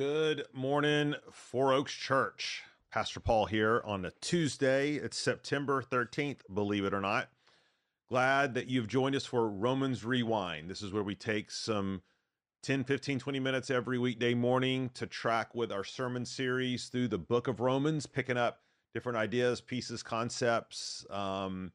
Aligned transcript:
Good 0.00 0.46
morning, 0.54 1.14
Four 1.30 1.74
Oaks 1.74 1.92
Church. 1.92 2.62
Pastor 2.90 3.20
Paul 3.20 3.44
here 3.44 3.82
on 3.84 4.06
a 4.06 4.10
Tuesday. 4.22 4.94
It's 4.94 5.18
September 5.18 5.82
13th, 5.82 6.38
believe 6.54 6.86
it 6.86 6.94
or 6.94 7.02
not. 7.02 7.28
Glad 8.08 8.54
that 8.54 8.66
you've 8.66 8.88
joined 8.88 9.14
us 9.14 9.26
for 9.26 9.46
Romans 9.50 10.02
Rewind. 10.02 10.70
This 10.70 10.80
is 10.80 10.90
where 10.90 11.02
we 11.02 11.14
take 11.14 11.50
some 11.50 12.00
10, 12.62 12.84
15, 12.84 13.18
20 13.18 13.40
minutes 13.40 13.68
every 13.68 13.98
weekday 13.98 14.32
morning 14.32 14.88
to 14.94 15.06
track 15.06 15.54
with 15.54 15.70
our 15.70 15.84
sermon 15.84 16.24
series 16.24 16.88
through 16.88 17.08
the 17.08 17.18
book 17.18 17.46
of 17.46 17.60
Romans, 17.60 18.06
picking 18.06 18.38
up 18.38 18.62
different 18.94 19.18
ideas, 19.18 19.60
pieces, 19.60 20.02
concepts, 20.02 21.04
um, 21.10 21.72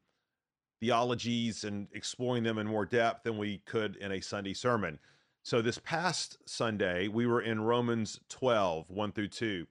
theologies, 0.80 1.62
and 1.62 1.86
exploring 1.92 2.42
them 2.42 2.58
in 2.58 2.66
more 2.66 2.86
depth 2.86 3.22
than 3.22 3.38
we 3.38 3.58
could 3.58 3.94
in 3.94 4.10
a 4.10 4.20
Sunday 4.20 4.52
sermon. 4.52 4.98
So 5.46 5.62
this 5.62 5.78
past 5.78 6.38
Sunday, 6.44 7.06
we 7.06 7.24
were 7.24 7.40
in 7.40 7.60
Romans 7.60 8.18
12, 8.30 8.90
1 8.90 9.12
through 9.12 9.28
2. 9.28 9.68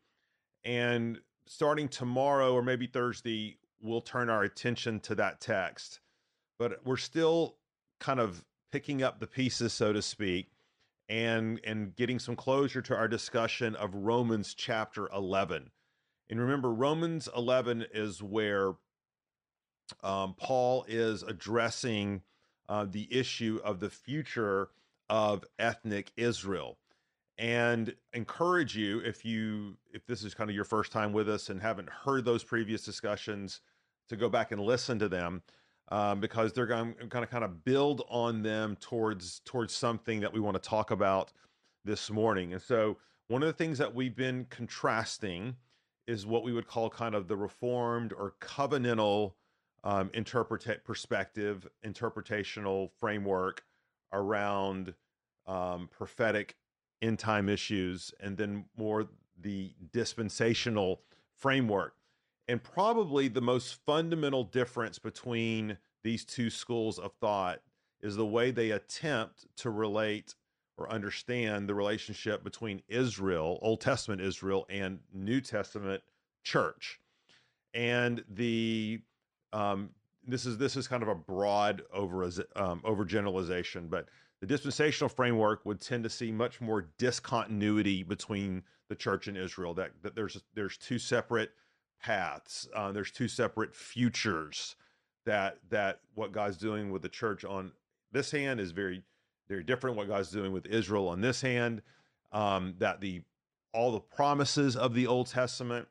And 0.63 1.19
starting 1.47 1.89
tomorrow 1.89 2.53
or 2.53 2.61
maybe 2.61 2.87
Thursday, 2.87 3.57
we'll 3.81 3.99
turn 3.99 4.29
our 4.29 4.43
attention 4.43 5.01
to 5.01 5.15
that 5.15 5.41
text. 5.41 5.99
But 6.57 6.85
we're 6.85 6.95
still 6.95 7.57
kind 7.99 8.21
of 8.21 8.45
picking 8.71 9.03
up 9.03 9.19
the 9.19 9.27
pieces, 9.27 9.73
so 9.73 9.91
to 9.91 10.01
speak, 10.01 10.47
and 11.09 11.59
and 11.65 11.93
getting 11.97 12.19
some 12.19 12.37
closure 12.37 12.81
to 12.83 12.95
our 12.95 13.09
discussion 13.09 13.75
of 13.75 13.93
Romans 13.93 14.53
chapter 14.53 15.09
11. 15.13 15.71
And 16.29 16.39
remember, 16.39 16.71
Romans 16.71 17.27
11 17.35 17.87
is 17.93 18.23
where 18.23 18.75
um, 20.01 20.35
Paul 20.37 20.85
is 20.87 21.21
addressing 21.21 22.21
uh, 22.69 22.85
the 22.89 23.09
issue 23.11 23.59
of 23.61 23.81
the 23.81 23.89
future 23.89 24.69
of 25.09 25.43
ethnic 25.59 26.11
Israel 26.17 26.77
and 27.37 27.93
encourage 28.13 28.75
you 28.77 28.99
if 28.99 29.25
you 29.25 29.77
if 29.93 30.05
this 30.05 30.23
is 30.23 30.33
kind 30.33 30.49
of 30.49 30.55
your 30.55 30.65
first 30.65 30.91
time 30.91 31.11
with 31.11 31.29
us 31.29 31.49
and 31.49 31.61
haven't 31.61 31.89
heard 31.89 32.23
those 32.23 32.43
previous 32.43 32.83
discussions 32.83 33.61
to 34.07 34.15
go 34.15 34.29
back 34.29 34.51
and 34.51 34.61
listen 34.61 34.97
to 34.99 35.09
them 35.09 35.41
um, 35.89 36.19
because 36.19 36.53
they're 36.53 36.65
going 36.65 36.93
to 36.95 37.07
kind 37.07 37.23
of 37.23 37.29
kind 37.29 37.43
of 37.43 37.63
build 37.63 38.03
on 38.09 38.41
them 38.41 38.77
towards 38.79 39.41
towards 39.45 39.73
something 39.73 40.19
that 40.21 40.31
we 40.31 40.39
want 40.39 40.61
to 40.61 40.69
talk 40.69 40.91
about 40.91 41.31
this 41.83 42.09
morning. 42.09 42.53
And 42.53 42.61
so 42.61 42.97
one 43.27 43.43
of 43.43 43.47
the 43.47 43.53
things 43.53 43.77
that 43.77 43.93
we've 43.93 44.15
been 44.15 44.45
contrasting 44.49 45.55
is 46.07 46.25
what 46.25 46.43
we 46.43 46.53
would 46.53 46.67
call 46.67 46.89
kind 46.89 47.15
of 47.15 47.27
the 47.27 47.35
reformed 47.35 48.13
or 48.13 48.35
covenantal 48.39 49.33
um, 49.83 50.09
interpret 50.13 50.83
perspective 50.83 51.67
interpretational 51.85 52.89
framework 52.99 53.63
around 54.13 54.93
um, 55.47 55.89
prophetic 55.91 56.55
end 57.01 57.19
time 57.19 57.49
issues 57.49 58.13
and 58.19 58.37
then 58.37 58.65
more 58.77 59.07
the 59.41 59.73
dispensational 59.91 61.01
framework. 61.35 61.95
And 62.47 62.61
probably 62.61 63.27
the 63.27 63.41
most 63.41 63.79
fundamental 63.85 64.43
difference 64.43 64.99
between 64.99 65.77
these 66.03 66.23
two 66.23 66.49
schools 66.49 66.99
of 66.99 67.11
thought 67.19 67.61
is 68.01 68.15
the 68.15 68.25
way 68.25 68.51
they 68.51 68.71
attempt 68.71 69.47
to 69.57 69.71
relate 69.71 70.35
or 70.77 70.89
understand 70.91 71.67
the 71.67 71.73
relationship 71.73 72.43
between 72.43 72.81
Israel, 72.87 73.59
Old 73.61 73.81
Testament 73.81 74.21
Israel, 74.21 74.65
and 74.69 74.99
New 75.13 75.41
Testament 75.41 76.03
church. 76.43 76.99
And 77.73 78.23
the 78.29 79.01
um, 79.53 79.89
this 80.27 80.45
is 80.45 80.57
this 80.57 80.75
is 80.75 80.87
kind 80.87 81.03
of 81.03 81.09
a 81.09 81.15
broad 81.15 81.83
over 81.93 82.23
um, 82.55 82.81
overgeneralization, 82.81 83.89
but 83.89 84.07
the 84.41 84.47
dispensational 84.47 85.09
framework 85.09 85.65
would 85.65 85.79
tend 85.79 86.03
to 86.03 86.09
see 86.09 86.31
much 86.31 86.61
more 86.61 86.89
discontinuity 86.97 88.03
between 88.03 88.63
the 88.89 88.95
church 88.95 89.27
and 89.27 89.37
Israel. 89.37 89.73
That 89.73 89.91
that 90.01 90.15
there's 90.15 90.41
there's 90.53 90.77
two 90.77 90.99
separate 90.99 91.51
paths. 92.01 92.67
Uh, 92.75 92.91
there's 92.91 93.11
two 93.11 93.27
separate 93.27 93.73
futures. 93.73 94.75
That 95.25 95.57
that 95.69 95.99
what 96.13 96.31
God's 96.31 96.57
doing 96.57 96.91
with 96.91 97.01
the 97.01 97.09
church 97.09 97.45
on 97.45 97.71
this 98.11 98.31
hand 98.31 98.59
is 98.59 98.71
very 98.71 99.03
very 99.47 99.63
different. 99.63 99.97
What 99.97 100.07
God's 100.07 100.31
doing 100.31 100.51
with 100.51 100.65
Israel 100.65 101.07
on 101.07 101.21
this 101.21 101.41
hand. 101.41 101.81
Um, 102.31 102.75
that 102.79 102.99
the 102.99 103.21
all 103.73 103.91
the 103.91 103.99
promises 103.99 104.75
of 104.75 104.93
the 104.93 105.07
Old 105.07 105.27
Testament 105.27 105.87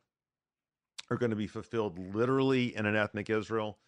are 1.11 1.17
going 1.17 1.31
to 1.31 1.37
be 1.37 1.47
fulfilled 1.47 1.99
literally 2.15 2.75
in 2.75 2.87
an 2.87 2.97
ethnic 2.97 3.29
Israel 3.31 3.79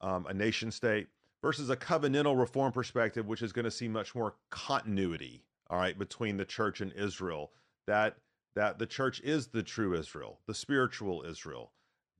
um, 0.00 0.26
a 0.26 0.34
nation 0.34 0.70
state, 0.70 1.08
versus 1.42 1.70
a 1.70 1.76
covenantal 1.76 2.38
reform 2.38 2.72
perspective, 2.72 3.26
which 3.26 3.42
is 3.42 3.52
going 3.52 3.64
to 3.64 3.70
see 3.70 3.88
much 3.88 4.14
more 4.14 4.34
continuity, 4.50 5.44
all 5.70 5.78
right, 5.78 5.98
between 5.98 6.36
the 6.36 6.44
church 6.44 6.80
and 6.80 6.92
Israel. 6.92 7.52
That 7.86 8.16
that 8.56 8.78
the 8.78 8.86
church 8.86 9.20
is 9.20 9.48
the 9.48 9.62
true 9.62 9.94
Israel, 9.94 10.40
the 10.46 10.54
spiritual 10.54 11.24
Israel. 11.28 11.72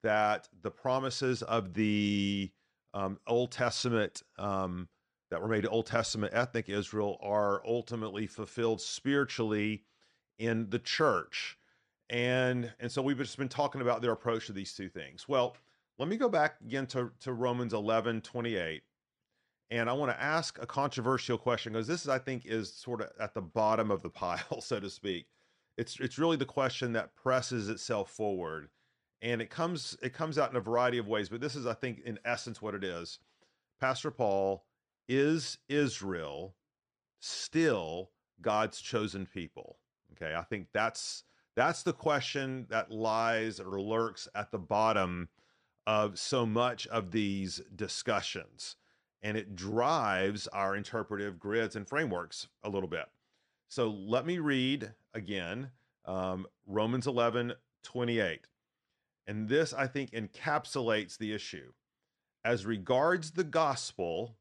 That 0.02 0.48
the 0.62 0.70
promises 0.70 1.42
of 1.42 1.74
the 1.74 2.50
um, 2.94 3.18
Old 3.26 3.50
Testament 3.50 4.22
um, 4.38 4.88
that 5.30 5.42
were 5.42 5.48
made 5.48 5.62
to 5.62 5.68
Old 5.68 5.86
Testament 5.86 6.32
ethnic 6.34 6.68
Israel 6.68 7.18
are 7.20 7.62
ultimately 7.66 8.26
fulfilled 8.26 8.80
spiritually 8.80 9.84
in 10.38 10.70
the 10.70 10.78
church. 10.78 11.58
And 12.10 12.72
and 12.80 12.90
so 12.90 13.02
we've 13.02 13.18
just 13.18 13.36
been 13.36 13.48
talking 13.48 13.80
about 13.80 14.00
their 14.00 14.12
approach 14.12 14.46
to 14.46 14.52
these 14.52 14.72
two 14.72 14.88
things. 14.88 15.28
Well, 15.28 15.56
let 15.98 16.08
me 16.08 16.16
go 16.16 16.28
back 16.28 16.56
again 16.64 16.86
to, 16.86 17.10
to 17.20 17.32
Romans 17.32 17.74
11 17.74 18.22
28. 18.22 18.82
And 19.70 19.90
I 19.90 19.92
want 19.92 20.10
to 20.10 20.22
ask 20.22 20.58
a 20.62 20.66
controversial 20.66 21.36
question 21.36 21.72
because 21.72 21.86
this 21.86 22.02
is, 22.02 22.08
I 22.08 22.18
think, 22.18 22.46
is 22.46 22.72
sort 22.72 23.02
of 23.02 23.10
at 23.20 23.34
the 23.34 23.42
bottom 23.42 23.90
of 23.90 24.02
the 24.02 24.10
pile, 24.10 24.60
so 24.60 24.80
to 24.80 24.88
speak. 24.88 25.26
It's 25.76 26.00
it's 26.00 26.18
really 26.18 26.36
the 26.36 26.44
question 26.44 26.92
that 26.94 27.14
presses 27.14 27.68
itself 27.68 28.10
forward. 28.10 28.68
And 29.20 29.42
it 29.42 29.50
comes 29.50 29.96
it 30.02 30.12
comes 30.12 30.38
out 30.38 30.50
in 30.50 30.56
a 30.56 30.60
variety 30.60 30.98
of 30.98 31.08
ways, 31.08 31.28
but 31.28 31.40
this 31.40 31.56
is, 31.56 31.66
I 31.66 31.74
think, 31.74 32.00
in 32.04 32.18
essence 32.24 32.62
what 32.62 32.74
it 32.74 32.84
is. 32.84 33.18
Pastor 33.80 34.10
Paul, 34.10 34.64
is 35.08 35.58
Israel 35.68 36.54
still 37.20 38.10
God's 38.40 38.80
chosen 38.80 39.26
people? 39.26 39.78
Okay, 40.12 40.34
I 40.34 40.42
think 40.42 40.68
that's 40.72 41.24
that's 41.56 41.82
the 41.82 41.92
question 41.92 42.66
that 42.70 42.90
lies 42.90 43.60
or 43.60 43.80
lurks 43.80 44.28
at 44.34 44.50
the 44.50 44.58
bottom 44.58 45.28
of 45.88 46.18
so 46.18 46.44
much 46.44 46.86
of 46.88 47.12
these 47.12 47.62
discussions 47.74 48.76
and 49.22 49.38
it 49.38 49.56
drives 49.56 50.46
our 50.48 50.76
interpretive 50.76 51.38
grids 51.38 51.76
and 51.76 51.88
frameworks 51.88 52.46
a 52.62 52.68
little 52.68 52.90
bit. 52.90 53.06
So 53.68 53.88
let 53.88 54.26
me 54.26 54.38
read 54.38 54.92
again 55.14 55.70
um, 56.04 56.46
Romans 56.66 57.06
11 57.06 57.54
28. 57.84 58.40
And 59.26 59.48
this, 59.48 59.72
I 59.72 59.86
think, 59.86 60.10
encapsulates 60.10 61.16
the 61.16 61.32
issue. 61.32 61.72
As 62.44 62.66
regards 62.66 63.30
the 63.30 63.44
gospel, 63.44 64.36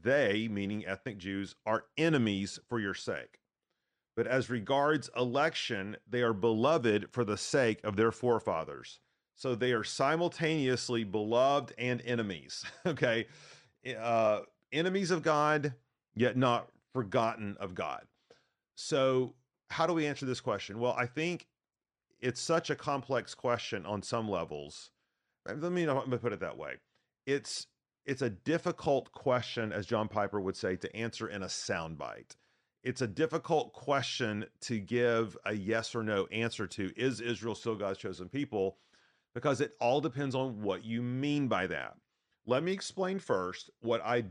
they, 0.00 0.48
meaning 0.50 0.84
ethnic 0.84 1.18
Jews, 1.18 1.54
are 1.64 1.84
enemies 1.96 2.58
for 2.68 2.80
your 2.80 2.94
sake. 2.94 3.38
But 4.16 4.26
as 4.26 4.50
regards 4.50 5.10
election, 5.16 5.96
they 6.08 6.22
are 6.22 6.34
beloved 6.34 7.06
for 7.12 7.24
the 7.24 7.36
sake 7.36 7.80
of 7.84 7.96
their 7.96 8.10
forefathers. 8.10 8.98
So 9.34 9.54
they 9.54 9.72
are 9.72 9.84
simultaneously 9.84 11.04
beloved 11.04 11.72
and 11.78 12.02
enemies. 12.02 12.64
okay. 12.86 13.26
Uh, 13.98 14.40
enemies 14.72 15.10
of 15.10 15.22
God, 15.22 15.74
yet 16.14 16.36
not 16.36 16.68
forgotten 16.92 17.56
of 17.58 17.74
God. 17.74 18.02
So, 18.74 19.34
how 19.70 19.86
do 19.86 19.94
we 19.94 20.06
answer 20.06 20.26
this 20.26 20.40
question? 20.40 20.78
Well, 20.78 20.94
I 20.98 21.06
think 21.06 21.46
it's 22.20 22.40
such 22.40 22.70
a 22.70 22.76
complex 22.76 23.34
question 23.34 23.86
on 23.86 24.02
some 24.02 24.28
levels. 24.28 24.90
Let 25.46 25.72
me, 25.72 25.86
let 25.86 26.08
me 26.08 26.18
put 26.18 26.32
it 26.32 26.40
that 26.40 26.56
way. 26.56 26.74
It's 27.26 27.66
it's 28.04 28.22
a 28.22 28.30
difficult 28.30 29.12
question, 29.12 29.72
as 29.72 29.86
John 29.86 30.08
Piper 30.08 30.40
would 30.40 30.56
say, 30.56 30.76
to 30.76 30.96
answer 30.96 31.28
in 31.28 31.42
a 31.42 31.46
soundbite. 31.46 32.36
It's 32.82 33.00
a 33.00 33.06
difficult 33.06 33.72
question 33.72 34.44
to 34.62 34.80
give 34.80 35.36
a 35.44 35.54
yes 35.54 35.94
or 35.94 36.02
no 36.02 36.26
answer 36.26 36.66
to. 36.66 36.90
Is 36.96 37.20
Israel 37.20 37.54
still 37.54 37.76
God's 37.76 37.98
chosen 37.98 38.28
people? 38.28 38.78
Because 39.34 39.60
it 39.60 39.74
all 39.80 40.00
depends 40.00 40.34
on 40.34 40.62
what 40.62 40.84
you 40.84 41.02
mean 41.02 41.48
by 41.48 41.66
that. 41.66 41.94
Let 42.46 42.62
me 42.62 42.72
explain 42.72 43.18
first 43.18 43.70
what 43.80 44.04
I 44.04 44.24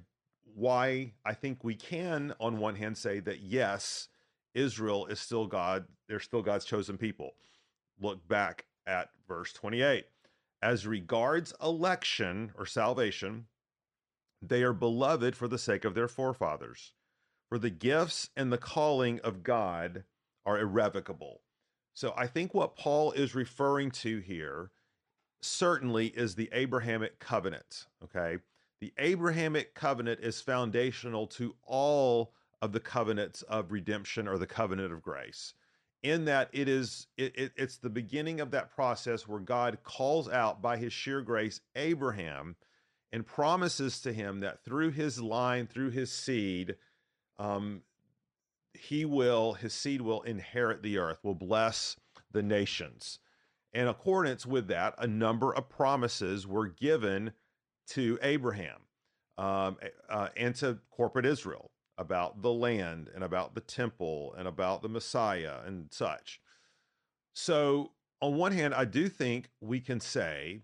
why 0.54 1.14
I 1.26 1.34
think 1.34 1.64
we 1.64 1.76
can 1.76 2.34
on 2.40 2.58
one 2.58 2.76
hand 2.76 2.98
say 2.98 3.20
that 3.22 3.40
yes, 3.40 4.10
Israel 4.54 5.06
is 5.06 5.20
still 5.20 5.48
God, 5.48 5.86
they're 6.08 6.20
still 6.20 6.42
God's 6.42 6.66
chosen 6.66 6.98
people. 6.98 7.32
Look 8.00 8.28
back 8.28 8.66
at 8.86 9.10
verse 9.28 9.54
28. 9.54 10.06
As 10.62 10.86
regards 10.86 11.54
election 11.62 12.52
or 12.58 12.66
salvation, 12.66 13.46
they 14.42 14.64
are 14.64 14.74
beloved 14.74 15.36
for 15.36 15.48
the 15.48 15.58
sake 15.58 15.86
of 15.86 15.94
their 15.94 16.08
forefathers. 16.08 16.94
For 17.50 17.58
the 17.58 17.70
gifts 17.70 18.30
and 18.36 18.52
the 18.52 18.58
calling 18.58 19.20
of 19.22 19.44
God 19.44 20.04
are 20.46 20.60
irrevocable. 20.60 21.42
So 21.94 22.14
I 22.18 22.28
think 22.28 22.54
what 22.54 22.76
Paul 22.76 23.12
is 23.12 23.36
referring 23.36 23.92
to 23.92 24.20
here 24.20 24.72
certainly 25.42 26.08
is 26.08 26.36
the 26.36 26.50
Abrahamic 26.54 27.20
covenant. 27.20 27.88
Okay. 28.04 28.38
The 28.80 28.94
Abrahamic 28.98 29.74
covenant 29.76 30.20
is 30.22 30.42
foundational 30.42 31.28
to 31.28 31.56
all 31.66 32.34
of 32.62 32.72
the 32.72 32.80
covenants 32.80 33.42
of 33.44 33.72
redemption 33.72 34.28
or 34.28 34.38
the 34.38 34.48
covenant 34.48 34.94
of 34.94 35.02
grace. 35.02 35.54
in 36.04 36.26
that 36.26 36.50
it 36.52 36.68
is 36.68 37.08
it, 37.18 37.38
it, 37.38 37.52
it's 37.56 37.78
the 37.78 37.90
beginning 37.90 38.40
of 38.42 38.52
that 38.52 38.74
process 38.74 39.28
where 39.28 39.40
God 39.40 39.78
calls 39.84 40.28
out 40.30 40.62
by 40.62 40.78
his 40.78 40.94
sheer 40.94 41.22
grace 41.22 41.62
Abraham 41.76 42.56
and 43.12 43.26
promises 43.26 44.00
to 44.02 44.14
him 44.14 44.40
that 44.40 44.64
through 44.64 44.92
his 44.92 45.20
line, 45.22 45.68
through 45.68 45.92
his 45.92 46.12
seed, 46.12 46.76
um, 47.40 47.82
he 48.74 49.06
will, 49.06 49.54
his 49.54 49.74
seed 49.74 50.02
will 50.02 50.22
inherit 50.22 50.82
the 50.82 50.98
earth, 50.98 51.20
will 51.24 51.36
bless 51.36 51.98
the 52.32 52.42
nations. 52.42 53.20
In 53.74 53.88
accordance 53.88 54.46
with 54.46 54.68
that, 54.68 54.96
a 54.98 55.08
number 55.08 55.54
of 55.54 55.70
promises 55.70 56.46
were 56.46 56.68
given 56.68 57.32
to 57.90 58.20
Abraham 58.22 58.80
um, 59.38 59.78
uh, 60.10 60.30
and 60.36 60.54
to 60.56 60.78
corporate 60.90 61.26
Israel 61.26 61.72
about 61.98 62.42
the 62.42 62.52
land 62.52 63.10
and 63.14 63.24
about 63.24 63.56
the 63.56 63.62
temple 63.62 64.34
and 64.38 64.48
about 64.48 64.82
the 64.82 64.90
Messiah 64.90 65.60
and 65.66 65.88
such. 65.92 66.42
So, 67.34 67.92
on 68.22 68.36
one 68.36 68.52
hand, 68.52 68.74
I 68.74 68.86
do 68.86 69.08
think 69.08 69.50
we 69.62 69.80
can 69.80 70.00
say 70.00 70.62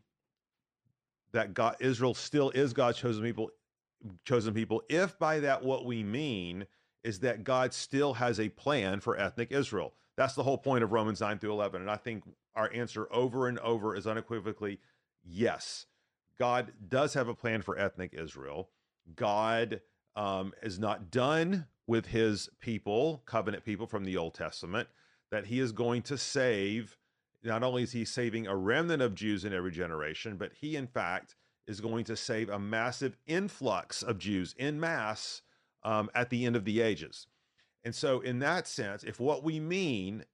that 1.31 1.53
God 1.53 1.75
Israel 1.79 2.13
still 2.13 2.49
is 2.51 2.73
God's 2.73 2.97
chosen 2.97 3.23
people 3.23 3.49
chosen 4.25 4.53
people 4.53 4.83
if 4.89 5.17
by 5.17 5.39
that 5.39 5.63
what 5.63 5.85
we 5.85 6.03
mean 6.03 6.65
is 7.03 7.19
that 7.19 7.43
God 7.43 7.73
still 7.73 8.13
has 8.13 8.39
a 8.39 8.49
plan 8.49 8.99
for 8.99 9.17
ethnic 9.17 9.51
Israel. 9.51 9.93
That's 10.17 10.33
the 10.33 10.43
whole 10.43 10.57
point 10.57 10.83
of 10.83 10.91
Romans 10.91 11.21
9 11.21 11.39
through 11.39 11.51
11 11.51 11.81
and 11.81 11.91
I 11.91 11.95
think 11.95 12.23
our 12.55 12.71
answer 12.73 13.07
over 13.11 13.47
and 13.47 13.59
over 13.59 13.95
is 13.95 14.07
unequivocally 14.07 14.79
yes. 15.23 15.85
God 16.39 16.71
does 16.87 17.13
have 17.13 17.27
a 17.27 17.35
plan 17.35 17.61
for 17.61 17.77
ethnic 17.77 18.13
Israel. 18.13 18.69
God 19.15 19.81
um, 20.15 20.53
is 20.61 20.79
not 20.79 21.11
done 21.11 21.67
with 21.87 22.07
his 22.07 22.49
people, 22.59 23.23
covenant 23.25 23.63
people 23.63 23.87
from 23.87 24.03
the 24.03 24.17
Old 24.17 24.33
Testament, 24.33 24.87
that 25.31 25.45
he 25.45 25.59
is 25.59 25.71
going 25.71 26.01
to 26.03 26.17
save. 26.17 26.97
Not 27.43 27.63
only 27.63 27.83
is 27.83 27.91
he 27.93 28.05
saving 28.05 28.47
a 28.47 28.55
remnant 28.55 29.01
of 29.01 29.15
Jews 29.15 29.45
in 29.45 29.53
every 29.53 29.71
generation, 29.71 30.35
but 30.37 30.51
he, 30.59 30.75
in 30.75 30.87
fact, 30.87 31.35
is 31.65 31.81
going 31.81 32.03
to 32.05 32.15
save 32.15 32.49
a 32.49 32.59
massive 32.59 33.17
influx 33.25 34.03
of 34.03 34.19
Jews 34.19 34.53
in 34.57 34.79
mass 34.79 35.41
um, 35.83 36.09
at 36.13 36.29
the 36.29 36.45
end 36.45 36.55
of 36.55 36.65
the 36.65 36.81
ages. 36.81 37.27
And 37.87 37.95
so, 37.95 38.19
in 38.19 38.39
that 38.39 38.67
sense, 38.67 39.05
if 39.05 39.17
what 39.17 39.45
we 39.45 39.61
mean 39.61 40.25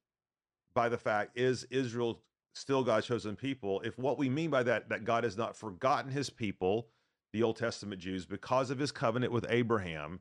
by 0.74 0.88
the 0.88 0.98
fact 0.98 1.38
is 1.38 1.62
Israel 1.70 2.20
still 2.56 2.82
God's 2.82 3.06
chosen 3.06 3.36
people, 3.36 3.80
if 3.82 3.96
what 3.96 4.18
we 4.18 4.28
mean 4.28 4.50
by 4.50 4.64
that, 4.64 4.88
that 4.88 5.04
God 5.04 5.22
has 5.22 5.36
not 5.36 5.56
forgotten 5.56 6.10
his 6.10 6.28
people, 6.28 6.88
the 7.32 7.44
Old 7.44 7.54
Testament 7.54 8.00
Jews, 8.00 8.26
because 8.26 8.70
of 8.70 8.80
his 8.80 8.90
covenant 8.90 9.32
with 9.32 9.46
Abraham, 9.48 10.18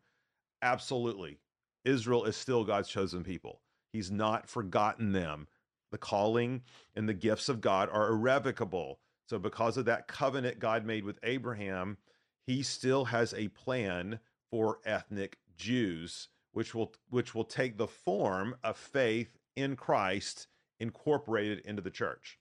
absolutely, 0.62 1.40
Israel 1.86 2.26
is 2.26 2.38
still 2.38 2.64
God's 2.64 2.88
chosen 2.88 3.24
people. 3.24 3.62
He's 3.94 4.12
not 4.12 4.48
forgotten 4.48 5.12
them. 5.12 5.48
The 5.92 5.98
calling 5.98 6.62
and 6.96 7.10
the 7.10 7.16
gifts 7.16 7.50
of 7.50 7.62
God 7.62 7.90
are 7.92 8.10
irrevocable. 8.10 9.00
So, 9.28 9.40
because 9.40 9.76
of 9.78 9.86
that 9.86 10.08
covenant 10.08 10.60
God 10.60 10.86
made 10.86 11.04
with 11.04 11.18
Abraham, 11.24 11.98
he 12.46 12.62
still 12.62 13.06
has 13.06 13.34
a 13.34 13.48
plan 13.48 14.20
for 14.52 14.78
ethnic 14.86 15.40
Jews, 15.58 16.30
which 16.54 16.74
will 16.74 16.94
which 17.10 17.36
will 17.36 17.44
take 17.44 17.78
the 17.78 17.88
form 17.88 18.56
of 18.64 18.78
faith 18.78 19.38
in 19.56 19.76
Christ 19.76 20.48
incorporated 20.80 21.60
into 21.66 21.82
the 21.82 21.92
church. 21.92 22.40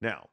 Now, 0.00 0.28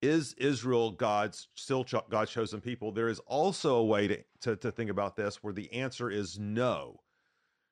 is 0.00 0.34
Israel 0.34 0.90
God's 0.90 1.48
still 1.54 1.84
God's 2.10 2.30
chosen 2.30 2.60
people? 2.60 2.90
There 2.90 3.08
is 3.08 3.20
also 3.20 3.76
a 3.76 3.84
way 3.84 4.08
to, 4.08 4.24
to, 4.40 4.56
to 4.56 4.72
think 4.72 4.90
about 4.90 5.16
this 5.16 5.42
where 5.42 5.52
the 5.52 5.72
answer 5.72 6.10
is 6.10 6.38
no. 6.38 7.00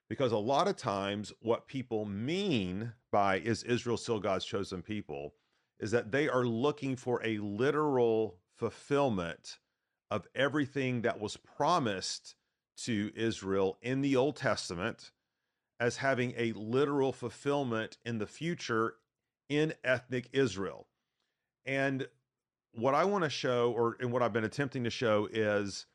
Because 0.09 0.31
a 0.31 0.37
lot 0.37 0.67
of 0.67 0.75
times, 0.75 1.31
what 1.41 1.67
people 1.67 2.05
mean 2.05 2.91
by 3.11 3.39
is 3.39 3.63
Israel 3.63 3.97
still 3.97 4.19
God's 4.19 4.45
chosen 4.45 4.81
people 4.81 5.33
is 5.79 5.91
that 5.91 6.11
they 6.11 6.29
are 6.29 6.45
looking 6.45 6.95
for 6.95 7.21
a 7.23 7.37
literal 7.39 8.37
fulfillment 8.57 9.57
of 10.09 10.27
everything 10.35 11.01
that 11.01 11.19
was 11.19 11.37
promised 11.37 12.35
to 12.85 13.11
Israel 13.15 13.77
in 13.81 14.01
the 14.01 14.15
Old 14.15 14.35
Testament 14.35 15.11
as 15.79 15.97
having 15.97 16.33
a 16.37 16.53
literal 16.53 17.11
fulfillment 17.11 17.97
in 18.05 18.19
the 18.19 18.27
future 18.27 18.95
in 19.49 19.73
ethnic 19.83 20.29
Israel. 20.31 20.87
And 21.65 22.07
what 22.73 22.95
I 22.95 23.05
want 23.05 23.23
to 23.23 23.29
show, 23.29 23.71
or 23.71 23.97
and 23.99 24.11
what 24.11 24.21
I've 24.21 24.33
been 24.33 24.43
attempting 24.43 24.83
to 24.85 24.89
show, 24.89 25.27
is 25.31 25.85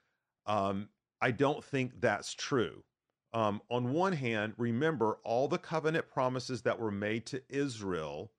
um, 0.47 0.89
I 1.21 1.31
don't 1.31 1.65
think 1.65 2.01
that's 2.01 2.35
true. 2.35 2.83
Um, 3.33 3.61
on 3.71 3.93
one 3.93 4.13
hand, 4.13 4.55
remember 4.57 5.19
all 5.25 5.49
the 5.49 5.59
covenant 5.59 6.09
promises 6.09 6.63
that 6.63 6.79
were 6.79 6.91
made 6.91 7.27
to 7.27 7.43
Israel, 7.49 8.31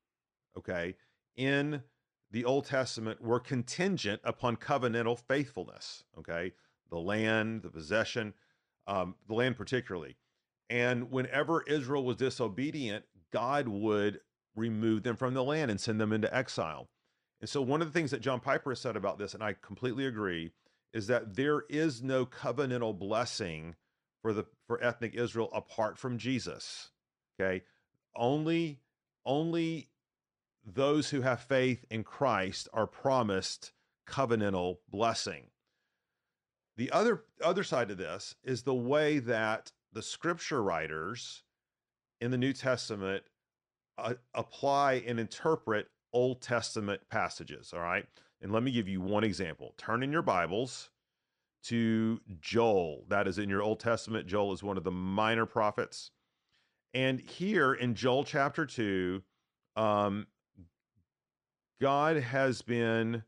okay, 0.57 0.95
in 1.35 1.83
the 2.31 2.45
Old 2.45 2.65
Testament 2.65 3.21
were 3.21 3.39
contingent 3.39 4.21
upon 4.23 4.57
covenantal 4.57 5.17
faithfulness, 5.17 6.03
okay? 6.17 6.53
The 6.89 6.99
land, 6.99 7.63
the 7.63 7.69
possession, 7.69 8.33
um, 8.87 9.15
the 9.27 9.33
land 9.33 9.57
particularly. 9.57 10.15
And 10.69 11.11
whenever 11.11 11.63
Israel 11.63 12.03
was 12.03 12.17
disobedient, 12.17 13.05
God 13.31 13.67
would 13.67 14.19
remove 14.55 15.03
them 15.03 15.15
from 15.15 15.33
the 15.33 15.43
land 15.43 15.71
and 15.71 15.79
send 15.79 15.99
them 15.99 16.11
into 16.11 16.33
exile. 16.35 16.89
And 17.39 17.49
so, 17.49 17.61
one 17.61 17.81
of 17.81 17.87
the 17.87 17.93
things 17.97 18.11
that 18.11 18.21
John 18.21 18.39
Piper 18.39 18.71
has 18.71 18.79
said 18.79 18.95
about 18.95 19.19
this, 19.19 19.33
and 19.33 19.43
I 19.43 19.53
completely 19.53 20.05
agree, 20.05 20.51
is 20.93 21.07
that 21.07 21.35
there 21.35 21.63
is 21.69 22.01
no 22.01 22.25
covenantal 22.25 22.97
blessing 22.97 23.75
for 24.21 24.33
the 24.33 24.45
for 24.65 24.83
ethnic 24.83 25.13
Israel 25.15 25.49
apart 25.53 25.97
from 25.97 26.17
Jesus. 26.17 26.89
Okay, 27.39 27.63
only 28.15 28.79
only 29.25 29.89
those 30.65 31.09
who 31.11 31.21
have 31.21 31.41
faith 31.41 31.85
in 31.89 32.03
Christ 32.03 32.67
are 32.73 32.87
promised 32.87 33.71
covenantal 34.07 34.77
blessing. 34.89 35.47
The 36.77 36.91
other 36.91 37.23
other 37.43 37.63
side 37.63 37.91
of 37.91 37.97
this 37.97 38.35
is 38.43 38.61
the 38.61 38.75
way 38.75 39.19
that 39.19 39.71
the 39.93 40.01
scripture 40.01 40.61
writers 40.61 41.43
in 42.21 42.31
the 42.31 42.37
New 42.37 42.53
Testament 42.53 43.23
uh, 43.97 44.13
apply 44.35 45.03
and 45.07 45.19
interpret 45.19 45.87
Old 46.13 46.41
Testament 46.41 47.01
passages. 47.09 47.73
All 47.73 47.81
right. 47.81 48.05
And 48.41 48.51
let 48.51 48.61
me 48.61 48.71
give 48.71 48.87
you 48.87 49.01
one 49.01 49.23
example. 49.23 49.73
Turn 49.77 50.03
in 50.03 50.11
your 50.11 50.21
Bibles 50.21 50.91
to 51.63 52.21
Joel. 52.39 53.05
That 53.09 53.27
is 53.27 53.39
in 53.39 53.49
your 53.49 53.63
Old 53.63 53.79
Testament. 53.79 54.27
Joel 54.27 54.53
is 54.53 54.61
one 54.61 54.77
of 54.77 54.83
the 54.83 54.91
minor 54.91 55.47
prophets. 55.47 56.11
And 56.93 57.19
here 57.19 57.73
in 57.73 57.95
Joel 57.95 58.23
chapter 58.23 58.65
2, 58.65 59.21
um, 59.75 60.27
God 61.81 62.17
has 62.17 62.61
been 62.61 63.23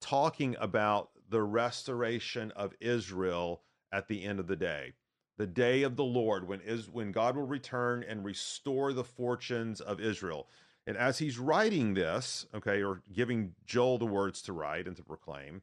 talking 0.00 0.56
about 0.58 1.10
the 1.32 1.42
restoration 1.42 2.52
of 2.52 2.74
Israel 2.80 3.62
at 3.90 4.06
the 4.06 4.22
end 4.22 4.38
of 4.38 4.46
the 4.46 4.56
day 4.56 4.92
the 5.38 5.46
day 5.46 5.82
of 5.82 5.96
the 5.96 6.04
Lord, 6.04 6.46
when 6.46 6.60
is 6.60 6.90
when 6.90 7.10
God 7.10 7.36
will 7.36 7.46
return 7.46 8.04
and 8.06 8.24
restore 8.24 8.92
the 8.92 9.02
fortunes 9.02 9.80
of 9.80 9.98
Israel. 10.00 10.48
And 10.86 10.96
as 10.96 11.18
he's 11.18 11.38
writing 11.38 11.94
this, 11.94 12.46
okay, 12.54 12.82
or 12.82 13.02
giving 13.12 13.54
Joel 13.66 13.98
the 13.98 14.06
words 14.06 14.42
to 14.42 14.52
write 14.52 14.86
and 14.86 14.96
to 14.96 15.02
proclaim, 15.02 15.62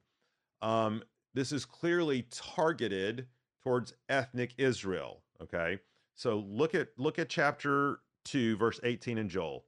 um, 0.61 1.03
this 1.33 1.51
is 1.51 1.65
clearly 1.65 2.25
targeted 2.31 3.27
towards 3.63 3.93
ethnic 4.09 4.53
Israel. 4.57 5.21
Okay, 5.41 5.79
so 6.15 6.43
look 6.47 6.73
at 6.75 6.89
look 6.97 7.19
at 7.19 7.29
chapter 7.29 7.99
two, 8.25 8.57
verse 8.57 8.79
eighteen 8.83 9.17
in 9.17 9.29
Joel. 9.29 9.65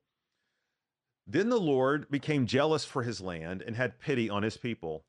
Then 1.27 1.49
the 1.49 1.59
Lord 1.59 2.09
became 2.09 2.47
jealous 2.47 2.83
for 2.83 3.03
his 3.03 3.21
land 3.21 3.61
and 3.61 3.75
had 3.75 3.99
pity 3.99 4.29
on 4.29 4.43
his 4.43 4.57
people. 4.57 5.05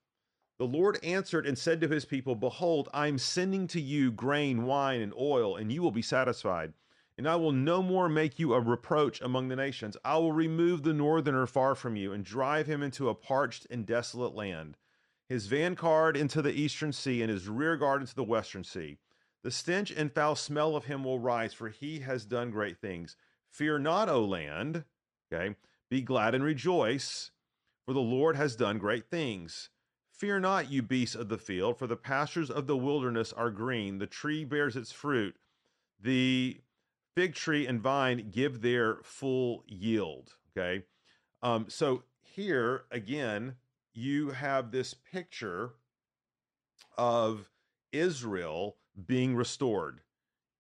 The 0.63 0.69
Lord 0.69 1.01
answered 1.03 1.45
and 1.45 1.59
said 1.59 1.81
to 1.81 1.89
his 1.89 2.05
people, 2.05 2.37
Behold, 2.37 2.89
I 2.95 3.09
am 3.09 3.19
sending 3.19 3.67
to 3.67 3.81
you 3.81 4.13
grain, 4.13 4.63
wine, 4.63 5.01
and 5.01 5.13
oil, 5.19 5.57
and 5.57 5.73
you 5.73 5.83
will 5.83 5.91
be 5.91 6.03
satisfied. 6.03 6.73
And 7.19 7.29
I 7.29 7.35
will 7.35 7.51
no 7.51 7.83
more 7.83 8.09
make 8.09 8.39
you 8.39 8.55
a 8.55 8.61
reproach 8.61 9.21
among 9.21 9.49
the 9.49 9.57
nations. 9.57 9.97
I 10.05 10.19
will 10.19 10.31
remove 10.31 10.85
the 10.85 10.93
northerner 10.93 11.49
far 11.49 11.75
from 11.75 11.97
you 11.97 12.13
and 12.13 12.25
drive 12.25 12.69
him 12.69 12.81
into 12.81 13.09
a 13.09 13.15
parched 13.17 13.67
and 13.71 13.85
desolate 13.85 14.37
land, 14.37 14.77
his 15.29 15.49
vanguard 15.49 16.17
into 16.17 16.41
the 16.41 16.53
eastern 16.53 16.93
sea, 16.93 17.23
and 17.23 17.29
his 17.29 17.49
rearguard 17.49 18.01
into 18.01 18.15
the 18.15 18.23
western 18.23 18.63
sea. 18.63 18.99
The 19.43 19.51
stench 19.51 19.91
and 19.91 20.13
foul 20.13 20.37
smell 20.37 20.77
of 20.77 20.85
him 20.85 21.03
will 21.03 21.19
rise, 21.19 21.53
for 21.53 21.71
he 21.71 21.99
has 22.03 22.25
done 22.25 22.53
great 22.53 22.79
things. 22.79 23.17
Fear 23.51 23.81
not, 23.81 24.09
O 24.09 24.25
land. 24.25 24.85
Okay. 25.27 25.57
Be 25.91 26.03
glad 26.03 26.37
and 26.37 26.45
rejoice, 26.45 27.33
for 27.85 27.93
the 27.93 28.01
Lord 28.01 28.37
has 28.37 28.55
done 28.55 28.79
great 28.79 29.11
things. 29.11 29.69
Fear 30.23 30.39
not, 30.39 30.71
you 30.71 30.83
beasts 30.83 31.17
of 31.17 31.29
the 31.29 31.37
field, 31.37 31.81
for 31.81 31.89
the 31.89 31.97
pastures 31.97 32.49
of 32.49 32.69
the 32.69 32.77
wilderness 32.77 33.33
are 33.33 33.51
green. 33.51 33.99
The 33.99 34.07
tree 34.07 34.45
bears 34.45 34.77
its 34.77 34.93
fruit. 34.93 35.35
The 36.01 36.61
fig 37.17 37.35
tree 37.35 37.67
and 37.67 37.81
vine 37.81 38.31
give 38.31 38.63
their 38.63 38.99
full 39.03 39.65
yield. 39.67 40.35
Okay. 40.57 40.85
Um, 41.43 41.67
so 41.69 42.05
here 42.21 42.85
again, 42.93 43.57
you 43.95 44.31
have 44.31 44.71
this 44.71 44.95
picture 44.95 45.73
of 46.97 47.51
Israel 47.91 48.77
being 49.05 49.35
restored. 49.35 50.03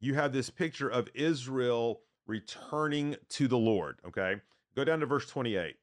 You 0.00 0.14
have 0.14 0.32
this 0.32 0.50
picture 0.50 0.88
of 0.88 1.08
Israel 1.14 2.00
returning 2.26 3.14
to 3.28 3.46
the 3.46 3.58
Lord. 3.58 4.00
Okay. 4.08 4.40
Go 4.74 4.82
down 4.82 4.98
to 4.98 5.06
verse 5.06 5.28
28. 5.28 5.76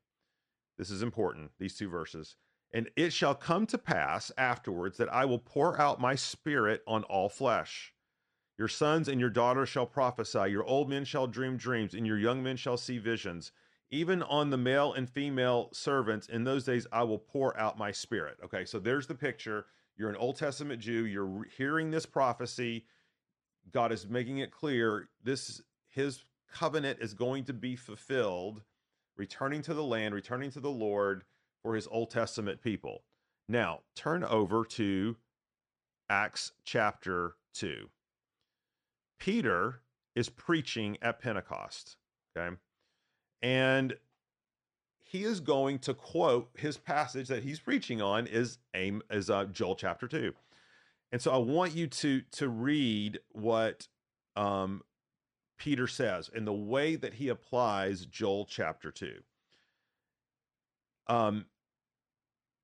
This 0.78 0.90
is 0.90 1.02
important, 1.02 1.52
these 1.60 1.78
two 1.78 1.90
verses. 1.90 2.36
And 2.72 2.90
it 2.96 3.14
shall 3.14 3.36
come 3.36 3.66
to 3.68 3.78
pass 3.78 4.32
afterwards 4.38 4.98
that 4.98 5.12
I 5.12 5.26
will 5.26 5.40
pour 5.40 5.80
out 5.82 6.00
my 6.00 6.16
spirit 6.16 6.84
on 6.86 7.04
all 7.04 7.30
flesh. 7.30 7.94
Your 8.58 8.68
sons 8.68 9.08
and 9.08 9.20
your 9.20 9.30
daughters 9.30 9.70
shall 9.70 9.86
prophesy, 9.86 10.52
your 10.52 10.66
old 10.66 10.90
men 10.90 11.06
shall 11.06 11.28
dream 11.28 11.56
dreams, 11.58 11.94
and 11.94 12.06
your 12.06 12.18
young 12.18 12.44
men 12.44 12.58
shall 12.58 12.78
see 12.78 12.98
visions. 12.98 13.52
Even 13.90 14.22
on 14.22 14.50
the 14.50 14.58
male 14.58 14.94
and 14.94 15.10
female 15.10 15.70
servants 15.72 16.28
in 16.28 16.44
those 16.44 16.66
days, 16.66 16.86
I 16.92 17.04
will 17.04 17.18
pour 17.18 17.58
out 17.58 17.78
my 17.78 17.92
spirit. 17.92 18.38
Okay, 18.44 18.66
so 18.66 18.78
there's 18.78 19.08
the 19.08 19.16
picture. 19.16 19.66
You're 19.98 20.10
an 20.10 20.18
Old 20.18 20.36
Testament 20.36 20.82
Jew. 20.82 21.06
You're 21.06 21.46
hearing 21.58 21.90
this 21.90 22.06
prophecy. 22.06 22.86
God 23.72 23.92
is 23.92 24.08
making 24.08 24.40
it 24.40 24.52
clear 24.52 25.10
this 25.24 25.62
his 25.88 26.26
covenant 26.54 27.00
is 27.02 27.14
going 27.14 27.46
to 27.46 27.54
be 27.54 27.76
fulfilled, 27.76 28.62
returning 29.16 29.62
to 29.64 29.74
the 29.74 29.84
land, 29.84 30.14
returning 30.14 30.52
to 30.52 30.60
the 30.60 30.70
Lord 30.70 31.24
for 31.62 31.76
his 31.76 31.88
Old 31.88 32.10
Testament 32.10 32.62
people. 32.62 33.04
Now, 33.48 33.80
turn 33.96 34.24
over 34.24 34.64
to 34.66 35.18
Acts 36.10 36.52
chapter 36.64 37.36
2. 37.54 37.90
Peter 39.20 39.82
is 40.16 40.30
preaching 40.30 40.98
at 41.02 41.20
Pentecost, 41.20 41.98
okay? 42.36 42.56
And 43.42 43.96
he 45.04 45.24
is 45.24 45.40
going 45.40 45.80
to 45.80 45.94
quote 45.94 46.50
his 46.56 46.78
passage 46.78 47.28
that 47.30 47.44
he's 47.44 47.60
preaching 47.60 48.02
on 48.02 48.28
is 48.28 48.60
aim 48.76 49.02
is 49.10 49.30
uh, 49.30 49.46
Joel 49.46 49.76
chapter 49.76 50.08
2. 50.08 50.34
And 51.12 51.22
so 51.22 51.32
I 51.32 51.38
want 51.38 51.74
you 51.74 51.88
to 51.88 52.22
to 52.34 52.48
read 52.48 53.20
what 53.32 53.88
um, 54.36 54.84
Peter 55.58 55.88
says 55.88 56.30
and 56.34 56.46
the 56.46 56.54
way 56.54 56.96
that 56.96 57.16
he 57.16 57.30
applies 57.30 58.06
Joel 58.06 58.46
chapter 58.46 58.92
2. 58.92 59.14
Um, 61.10 61.46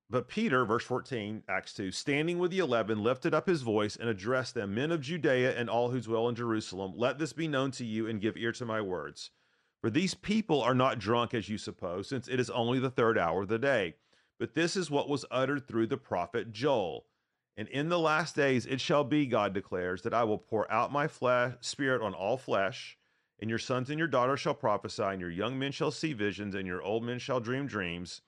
but 0.08 0.28
Peter, 0.28 0.64
verse 0.64 0.84
14, 0.84 1.42
Acts 1.48 1.74
2, 1.74 1.90
standing 1.90 2.38
with 2.38 2.52
the 2.52 2.60
eleven, 2.60 3.02
lifted 3.02 3.34
up 3.34 3.48
his 3.48 3.62
voice 3.62 3.96
and 3.96 4.08
addressed 4.08 4.54
them 4.54 4.72
Men 4.72 4.92
of 4.92 5.00
Judea 5.00 5.58
and 5.58 5.68
all 5.68 5.90
who 5.90 6.00
dwell 6.00 6.28
in 6.28 6.36
Jerusalem, 6.36 6.92
let 6.94 7.18
this 7.18 7.32
be 7.32 7.48
known 7.48 7.72
to 7.72 7.84
you 7.84 8.06
and 8.06 8.20
give 8.20 8.36
ear 8.36 8.52
to 8.52 8.64
my 8.64 8.80
words. 8.80 9.30
For 9.80 9.90
these 9.90 10.14
people 10.14 10.62
are 10.62 10.76
not 10.76 11.00
drunk 11.00 11.34
as 11.34 11.48
you 11.48 11.58
suppose, 11.58 12.08
since 12.08 12.28
it 12.28 12.38
is 12.38 12.50
only 12.50 12.78
the 12.78 12.90
third 12.90 13.18
hour 13.18 13.42
of 13.42 13.48
the 13.48 13.58
day. 13.58 13.96
But 14.38 14.54
this 14.54 14.76
is 14.76 14.92
what 14.92 15.08
was 15.08 15.24
uttered 15.28 15.66
through 15.66 15.88
the 15.88 15.96
prophet 15.96 16.52
Joel. 16.52 17.06
And 17.56 17.66
in 17.68 17.88
the 17.88 17.98
last 17.98 18.36
days 18.36 18.64
it 18.64 18.80
shall 18.80 19.02
be, 19.02 19.26
God 19.26 19.54
declares, 19.54 20.02
that 20.02 20.14
I 20.14 20.22
will 20.22 20.38
pour 20.38 20.70
out 20.70 20.92
my 20.92 21.08
flesh, 21.08 21.54
spirit 21.60 22.00
on 22.00 22.14
all 22.14 22.36
flesh, 22.36 22.96
and 23.40 23.50
your 23.50 23.58
sons 23.58 23.90
and 23.90 23.98
your 23.98 24.06
daughters 24.06 24.38
shall 24.38 24.54
prophesy, 24.54 25.02
and 25.02 25.20
your 25.20 25.30
young 25.30 25.58
men 25.58 25.72
shall 25.72 25.90
see 25.90 26.12
visions, 26.12 26.54
and 26.54 26.66
your 26.66 26.82
old 26.82 27.02
men 27.02 27.18
shall 27.18 27.40
dream 27.40 27.66
dreams 27.66 28.22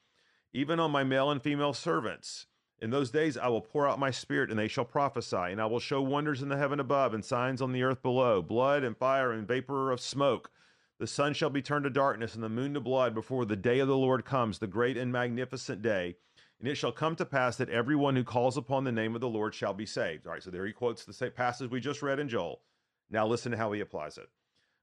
even 0.53 0.81
on 0.81 0.91
my 0.91 1.05
male 1.05 1.31
and 1.31 1.43
female 1.43 1.73
servants. 1.73 2.47
In 2.81 2.91
those 2.91 3.11
days 3.11 3.37
I 3.37 3.49
will 3.49 3.61
pour 3.61 3.89
out 3.89 3.99
my 3.99 4.11
spirit, 4.11 4.51
and 4.51 4.59
they 4.59 4.69
shall 4.69 4.85
prophesy, 4.85 5.37
and 5.37 5.61
I 5.61 5.67
will 5.67 5.81
show 5.81 6.01
wonders 6.01 6.43
in 6.43 6.49
the 6.49 6.57
heaven 6.57 6.79
above, 6.79 7.13
and 7.13 7.25
signs 7.25 7.61
on 7.61 7.73
the 7.73 7.83
earth 7.83 8.03
below 8.03 8.41
blood 8.41 8.85
and 8.85 8.97
fire 8.97 9.33
and 9.33 9.49
vapor 9.49 9.91
of 9.91 10.01
smoke. 10.01 10.51
The 10.99 11.07
sun 11.07 11.35
shall 11.35 11.51
be 11.51 11.63
turned 11.63 11.85
to 11.85 11.91
darkness, 11.91 12.35
and 12.35 12.43
the 12.43 12.49
moon 12.49 12.75
to 12.75 12.81
blood 12.81 13.15
before 13.15 13.45
the 13.45 13.57
day 13.57 13.79
of 13.79 13.89
the 13.89 13.97
Lord 13.97 14.25
comes, 14.25 14.59
the 14.59 14.67
great 14.67 14.97
and 14.97 15.13
magnificent 15.13 15.83
day. 15.83 16.17
And 16.59 16.69
it 16.69 16.75
shall 16.75 16.91
come 16.91 17.15
to 17.17 17.25
pass 17.25 17.57
that 17.57 17.69
everyone 17.69 18.17
who 18.17 18.25
calls 18.25 18.57
upon 18.57 18.83
the 18.83 18.91
name 18.91 19.15
of 19.15 19.21
the 19.21 19.29
Lord 19.29 19.55
shall 19.55 19.75
be 19.75 19.87
saved. 19.87 20.27
All 20.27 20.33
right, 20.33 20.43
so 20.43 20.51
there 20.51 20.67
he 20.67 20.73
quotes 20.73 21.05
the 21.05 21.13
same 21.13 21.31
passage 21.31 21.71
we 21.71 21.81
just 21.81 22.03
read 22.03 22.19
in 22.19 22.29
Joel. 22.29 22.63
Now 23.11 23.27
listen 23.27 23.53
to 23.53 23.59
how 23.59 23.71
he 23.73 23.81
applies 23.81 24.19
it. 24.19 24.29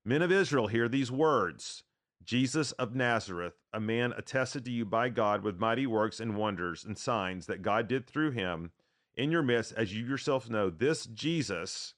Men 0.05 0.21
of 0.21 0.31
Israel, 0.31 0.67
hear 0.67 0.87
these 0.87 1.11
words. 1.11 1.83
Jesus 2.25 2.71
of 2.73 2.95
Nazareth, 2.95 3.53
a 3.71 3.79
man 3.79 4.13
attested 4.17 4.65
to 4.65 4.71
you 4.71 4.83
by 4.83 5.09
God 5.09 5.43
with 5.43 5.59
mighty 5.59 5.85
works 5.85 6.19
and 6.19 6.35
wonders 6.35 6.83
and 6.83 6.97
signs 6.97 7.45
that 7.45 7.61
God 7.61 7.87
did 7.87 8.07
through 8.07 8.31
him 8.31 8.71
in 9.15 9.31
your 9.31 9.43
midst, 9.43 9.73
as 9.73 9.93
you 9.95 10.05
yourself 10.05 10.49
know, 10.49 10.69
this 10.69 11.05
Jesus, 11.05 11.93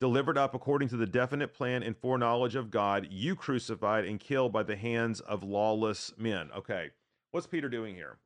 delivered 0.00 0.38
up 0.38 0.54
according 0.54 0.88
to 0.88 0.96
the 0.96 1.06
definite 1.06 1.54
plan 1.54 1.82
and 1.82 1.96
foreknowledge 1.96 2.54
of 2.54 2.70
God, 2.70 3.08
you 3.10 3.34
crucified 3.34 4.04
and 4.04 4.20
killed 4.20 4.52
by 4.52 4.62
the 4.62 4.76
hands 4.76 5.20
of 5.20 5.42
lawless 5.42 6.12
men. 6.16 6.50
Okay, 6.56 6.90
what's 7.30 7.46
Peter 7.46 7.68
doing 7.68 7.94
here? 7.94 8.18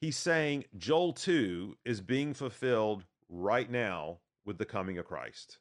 He's 0.00 0.16
saying 0.16 0.64
Joel 0.76 1.12
2 1.12 1.76
is 1.84 2.00
being 2.00 2.34
fulfilled 2.34 3.04
right 3.28 3.70
now 3.70 4.18
with 4.44 4.58
the 4.58 4.64
coming 4.64 4.98
of 4.98 5.06
Christ. 5.06 5.58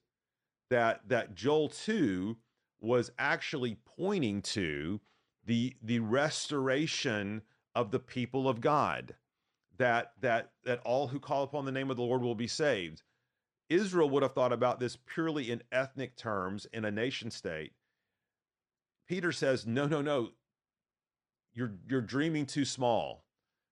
That 0.70 1.02
that 1.10 1.36
Joel 1.36 1.70
2 1.70 2.38
was 2.80 3.12
actually 3.18 3.78
pointing 3.98 4.42
to 4.42 5.00
the 5.46 5.76
the 5.82 6.00
restoration 6.00 7.42
of 7.76 7.92
the 7.92 8.00
people 8.00 8.48
of 8.48 8.62
God 8.62 9.16
that 9.78 10.14
that 10.22 10.52
that 10.64 10.80
all 10.86 11.08
who 11.08 11.20
call 11.20 11.44
upon 11.44 11.66
the 11.66 11.72
name 11.72 11.92
of 11.92 11.98
the 11.98 12.04
Lord 12.04 12.22
will 12.22 12.36
be 12.36 12.48
saved. 12.48 13.04
Israel 13.70 14.10
would 14.10 14.24
have 14.24 14.34
thought 14.34 14.54
about 14.54 14.80
this 14.80 14.98
purely 15.06 15.52
in 15.52 15.64
ethnic 15.72 16.16
terms 16.16 16.68
in 16.72 16.86
a 16.86 16.92
nation 16.92 17.32
state. 17.32 17.74
Peter 19.08 19.32
says, 19.32 19.66
"No, 19.66 19.88
no, 19.88 20.02
no. 20.02 20.32
You're 21.54 21.74
you're 21.88 22.02
dreaming 22.02 22.46
too 22.46 22.66
small. 22.66 23.26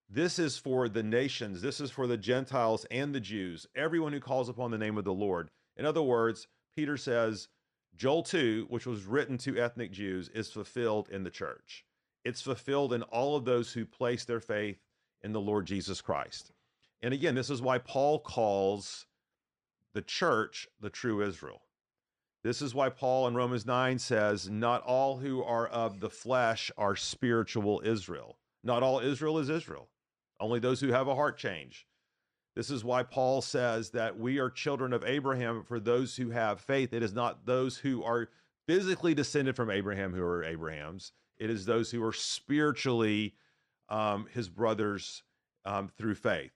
This 0.09 0.37
is 0.37 0.57
for 0.57 0.89
the 0.89 1.03
nations. 1.03 1.61
This 1.61 1.79
is 1.79 1.91
for 1.91 2.07
the 2.07 2.17
Gentiles 2.17 2.85
and 2.91 3.13
the 3.13 3.19
Jews, 3.19 3.67
everyone 3.75 4.13
who 4.13 4.19
calls 4.19 4.49
upon 4.49 4.71
the 4.71 4.77
name 4.77 4.97
of 4.97 5.05
the 5.05 5.13
Lord." 5.13 5.49
In 5.75 5.85
other 5.85 6.03
words, 6.03 6.47
Peter 6.75 6.97
says, 6.97 7.47
Joel 7.95 8.23
2, 8.23 8.67
which 8.69 8.85
was 8.85 9.05
written 9.05 9.37
to 9.39 9.59
ethnic 9.59 9.91
Jews, 9.91 10.29
is 10.29 10.51
fulfilled 10.51 11.09
in 11.09 11.23
the 11.23 11.29
church. 11.29 11.85
It's 12.25 12.41
fulfilled 12.41 12.93
in 12.93 13.03
all 13.03 13.35
of 13.35 13.45
those 13.45 13.73
who 13.73 13.85
place 13.85 14.25
their 14.25 14.39
faith 14.39 14.79
in 15.21 15.33
the 15.33 15.41
Lord 15.41 15.65
Jesus 15.65 16.01
Christ. 16.01 16.51
And 17.01 17.13
again, 17.13 17.35
this 17.35 17.49
is 17.49 17.61
why 17.61 17.77
Paul 17.77 18.19
calls 18.19 19.05
the 19.93 20.01
church 20.01 20.67
the 20.79 20.89
true 20.89 21.21
Israel. 21.21 21.61
This 22.43 22.61
is 22.61 22.75
why 22.75 22.89
Paul 22.89 23.27
in 23.27 23.35
Romans 23.35 23.65
9 23.65 23.99
says, 23.99 24.49
Not 24.49 24.83
all 24.83 25.17
who 25.17 25.43
are 25.43 25.67
of 25.67 25.99
the 25.99 26.09
flesh 26.09 26.71
are 26.77 26.95
spiritual 26.95 27.81
Israel. 27.85 28.37
Not 28.63 28.83
all 28.83 28.99
Israel 28.99 29.39
is 29.39 29.49
Israel, 29.49 29.89
only 30.39 30.59
those 30.59 30.79
who 30.79 30.91
have 30.91 31.07
a 31.07 31.15
heart 31.15 31.37
change. 31.37 31.85
This 32.55 32.69
is 32.69 32.83
why 32.83 33.03
Paul 33.03 33.41
says 33.41 33.89
that 33.91 34.19
we 34.19 34.39
are 34.39 34.49
children 34.49 34.93
of 34.93 35.03
Abraham 35.03 35.63
for 35.63 35.79
those 35.79 36.15
who 36.15 36.29
have 36.29 36.61
faith. 36.61 36.93
It 36.93 37.01
is 37.01 37.13
not 37.13 37.45
those 37.45 37.77
who 37.77 38.03
are 38.03 38.29
physically 38.67 39.13
descended 39.13 39.55
from 39.55 39.71
Abraham 39.71 40.13
who 40.13 40.21
are 40.21 40.43
Abraham's, 40.43 41.11
it 41.37 41.49
is 41.49 41.65
those 41.65 41.91
who 41.91 42.03
are 42.03 42.13
spiritually 42.13 43.35
um, 43.89 44.27
his 44.31 44.49
brothers 44.49 45.23
um, 45.65 45.89
through 45.97 46.15
faith. 46.15 46.51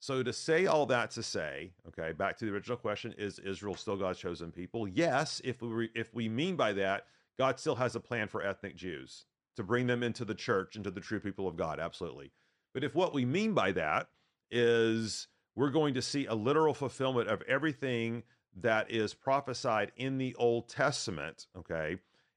So, 0.00 0.22
to 0.22 0.32
say 0.32 0.66
all 0.66 0.86
that 0.86 1.10
to 1.12 1.22
say, 1.22 1.72
okay, 1.88 2.12
back 2.12 2.36
to 2.38 2.44
the 2.44 2.52
original 2.52 2.76
question: 2.76 3.14
Is 3.18 3.38
Israel 3.40 3.74
still 3.74 3.96
God's 3.96 4.18
chosen 4.18 4.52
people? 4.52 4.86
Yes, 4.86 5.40
if 5.44 5.60
we 5.60 5.90
if 5.94 6.14
we 6.14 6.28
mean 6.28 6.56
by 6.56 6.72
that, 6.74 7.06
God 7.38 7.58
still 7.58 7.74
has 7.76 7.96
a 7.96 8.00
plan 8.00 8.28
for 8.28 8.42
ethnic 8.42 8.76
Jews 8.76 9.24
to 9.56 9.64
bring 9.64 9.88
them 9.88 10.04
into 10.04 10.24
the 10.24 10.34
church, 10.34 10.76
into 10.76 10.90
the 10.90 11.00
true 11.00 11.18
people 11.18 11.48
of 11.48 11.56
God. 11.56 11.80
Absolutely. 11.80 12.30
But 12.74 12.84
if 12.84 12.94
what 12.94 13.12
we 13.12 13.24
mean 13.24 13.54
by 13.54 13.72
that 13.72 14.08
is 14.50 15.28
we're 15.56 15.70
going 15.70 15.94
to 15.94 16.02
see 16.02 16.26
a 16.26 16.34
literal 16.34 16.74
fulfillment 16.74 17.28
of 17.28 17.42
everything 17.42 18.22
that 18.60 18.90
is 18.90 19.14
prophesied 19.14 19.92
in 19.96 20.18
the 20.18 20.34
Old 20.36 20.68
Testament, 20.68 21.46
okay, 21.56 21.96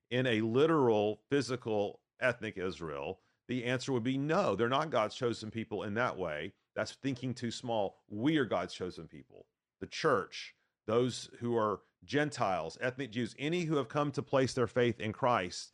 in 0.10 0.28
a 0.28 0.42
literal, 0.42 1.22
physical, 1.30 2.00
ethnic 2.20 2.58
Israel? 2.58 3.20
The 3.48 3.66
answer 3.66 3.92
would 3.92 4.04
be 4.04 4.18
no, 4.18 4.56
they're 4.56 4.70
not 4.70 4.92
God's 4.92 5.16
chosen 5.16 5.52
people 5.52 5.84
in 5.84 5.94
that 5.96 6.18
way. 6.18 6.54
That's 6.76 6.94
thinking 6.94 7.34
too 7.34 7.52
small. 7.52 7.98
We 8.10 8.38
are 8.38 8.46
God's 8.46 8.74
chosen 8.74 9.08
people. 9.08 9.46
The 9.82 9.88
church, 9.88 10.56
those 10.88 11.30
who 11.40 11.58
are 11.58 11.82
Gentiles, 12.06 12.78
ethnic 12.82 13.12
Jews, 13.12 13.36
any 13.38 13.64
who 13.64 13.76
have 13.76 13.90
come 13.90 14.12
to 14.12 14.22
place 14.22 14.54
their 14.54 14.68
faith 14.68 15.00
in 15.00 15.12
Christ. 15.12 15.74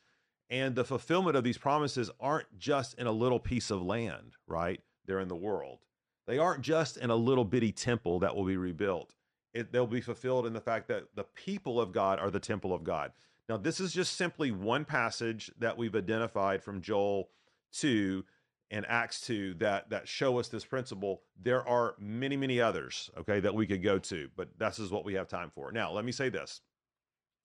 And 0.50 0.76
the 0.76 0.86
fulfillment 0.86 1.36
of 1.36 1.44
these 1.44 1.58
promises 1.58 2.10
aren't 2.20 2.58
just 2.58 2.94
in 2.96 3.08
a 3.08 3.12
little 3.12 3.40
piece 3.40 3.70
of 3.70 3.82
land, 3.82 4.34
right? 4.48 4.82
They're 5.06 5.20
in 5.20 5.28
the 5.28 5.36
world. 5.36 5.80
They 6.28 6.38
aren't 6.38 6.62
just 6.62 6.98
in 6.98 7.10
a 7.10 7.16
little 7.16 7.46
bitty 7.46 7.72
temple 7.72 8.20
that 8.20 8.36
will 8.36 8.44
be 8.44 8.58
rebuilt. 8.58 9.16
It, 9.54 9.72
they'll 9.72 9.88
be 9.88 10.02
fulfilled 10.02 10.46
in 10.46 10.54
the 10.54 10.62
fact 10.62 10.90
that 10.90 11.16
the 11.16 11.24
people 11.24 11.80
of 11.80 11.94
God 11.94 12.20
are 12.20 12.30
the 12.30 12.40
temple 12.40 12.74
of 12.74 12.84
God. 12.84 13.12
Now, 13.50 13.56
this 13.58 13.80
is 13.80 13.94
just 13.94 14.18
simply 14.18 14.52
one 14.52 14.84
passage 14.84 15.50
that 15.58 15.78
we've 15.78 15.96
identified 15.96 16.62
from 16.62 16.82
Joel 16.82 17.30
2 17.72 18.26
and 18.72 18.86
Acts 18.90 19.22
2 19.22 19.56
that 19.56 19.90
that 19.90 20.08
show 20.08 20.38
us 20.38 20.50
this 20.50 20.66
principle. 20.66 21.22
There 21.42 21.66
are 21.66 21.96
many, 21.98 22.36
many 22.36 22.60
others, 22.60 23.10
okay, 23.18 23.40
that 23.40 23.56
we 23.56 23.66
could 23.66 23.82
go 23.82 23.98
to, 24.00 24.30
but 24.36 24.50
this 24.60 24.80
is 24.80 24.92
what 24.92 25.06
we 25.06 25.14
have 25.14 25.30
time 25.30 25.50
for. 25.50 25.72
Now, 25.72 25.92
let 25.94 26.04
me 26.04 26.12
say 26.12 26.28
this. 26.28 26.60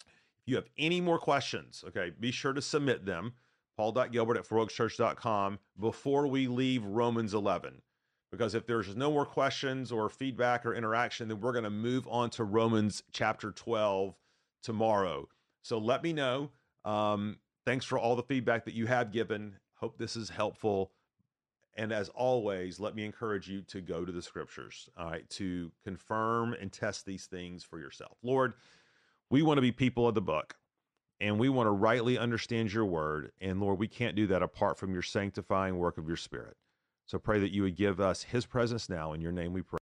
If 0.09 0.51
you 0.51 0.57
have 0.57 0.69
any 0.77 1.01
more 1.01 1.21
questions, 1.21 1.85
okay, 1.87 2.11
be 2.19 2.33
sure 2.33 2.53
to 2.53 2.61
submit 2.61 3.07
them. 3.07 3.35
Paul.gilbert 3.77 4.37
at 4.37 4.47
fouroakschurch.com 4.47 5.61
before 5.79 6.27
we 6.27 6.49
leave 6.49 6.85
Romans 6.85 7.33
11 7.33 7.81
because 8.33 8.55
if 8.55 8.67
there's 8.67 8.97
no 8.97 9.13
more 9.13 9.27
questions 9.27 9.93
or 9.93 10.09
feedback 10.09 10.65
or 10.65 10.75
interaction, 10.75 11.29
then 11.29 11.41
we're 11.41 11.53
going 11.53 11.65
to 11.65 11.71
move 11.71 12.09
on 12.11 12.31
to 12.31 12.45
Romans 12.45 13.03
chapter 13.13 13.53
12 13.53 14.17
tomorrow. 14.63 15.29
So 15.61 15.77
let 15.77 16.03
me 16.03 16.15
know. 16.15 16.51
Um, 16.85 17.37
thanks 17.67 17.85
for 17.85 17.99
all 17.99 18.17
the 18.17 18.23
feedback 18.23 18.65
that 18.65 18.75
you 18.75 18.87
have 18.87 19.13
given. 19.13 19.57
Hope 19.75 19.99
this 19.99 20.17
is 20.17 20.31
helpful. 20.31 20.93
And 21.77 21.93
as 21.93 22.09
always, 22.11 22.81
let 22.81 22.95
me 22.95 23.05
encourage 23.05 23.49
you 23.49 23.63
to 23.63 23.83
go 23.83 24.05
to 24.05 24.13
the 24.13 24.23
scriptures, 24.23 24.89
all 24.97 25.11
right, 25.11 25.29
to 25.31 25.71
confirm 25.85 26.55
and 26.55 26.73
test 26.73 27.05
these 27.05 27.27
things 27.27 27.65
for 27.65 27.79
yourself. 27.79 28.17
Lord, 28.23 28.55
we 29.31 29.43
want 29.43 29.59
to 29.59 29.63
be 29.63 29.73
people 29.73 30.09
of 30.09 30.15
the 30.15 30.23
book 30.23 30.55
and 31.21 31.39
we 31.39 31.51
want 31.51 31.67
to 31.67 31.71
rightly 31.71 32.17
understand 32.17 32.73
your 32.73 32.87
word. 32.87 33.33
And 33.43 33.61
Lord, 33.61 33.79
we 33.79 33.89
can't 33.89 34.17
do 34.17 34.27
that 34.29 34.43
apart 34.43 34.79
from 34.79 34.93
your 34.93 35.03
sanctifying 35.03 35.77
work 35.77 35.99
of 35.99 36.09
your 36.09 36.17
spirit. 36.17 36.57
So 37.13 37.19
pray 37.19 37.39
that 37.41 37.53
you 37.53 37.61
would 37.65 37.77
give 37.77 38.01
us 38.01 38.23
his 38.23 38.47
presence 38.47 38.89
now. 38.89 39.13
In 39.13 39.21
your 39.21 39.33
name 39.33 39.53
we 39.53 39.61
pray. 39.61 39.81